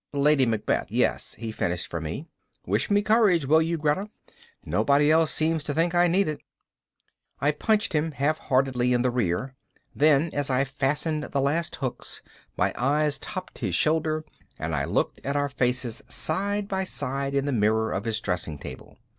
"Lady 0.13 0.47
Macbeth, 0.47 0.89
yes," 0.91 1.35
he 1.35 1.51
finished 1.51 1.85
for 1.85 2.01
me. 2.01 2.25
"Wish 2.65 2.89
me 2.89 3.03
courage, 3.03 3.45
will 3.45 3.61
you 3.61 3.77
Greta? 3.77 4.09
Nobody 4.65 5.11
else 5.11 5.31
seems 5.31 5.61
to 5.65 5.75
think 5.75 5.93
I 5.93 6.07
need 6.07 6.27
it." 6.27 6.41
I 7.39 7.51
punched 7.51 7.93
him 7.93 8.13
half 8.13 8.39
heartedly 8.39 8.93
in 8.93 9.03
the 9.03 9.11
rear. 9.11 9.53
Then, 9.95 10.31
as 10.33 10.49
I 10.49 10.63
fastened 10.63 11.25
the 11.25 11.39
last 11.39 11.75
hooks, 11.75 12.23
my 12.57 12.73
eyes 12.75 13.19
topped 13.19 13.59
his 13.59 13.75
shoulder 13.75 14.25
and 14.57 14.73
I 14.73 14.85
looked 14.85 15.23
at 15.23 15.35
our 15.35 15.49
faces 15.49 16.01
side 16.07 16.67
by 16.67 16.83
side 16.83 17.35
in 17.35 17.45
the 17.45 17.51
mirror 17.51 17.91
of 17.91 18.05
his 18.05 18.19
dressing 18.21 18.57
table. 18.57 18.97